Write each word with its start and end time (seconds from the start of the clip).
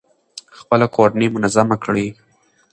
خپله 0.57 0.85
کورنۍ 0.95 1.27
منظمه 1.35 1.75
کړئ. 1.83 2.07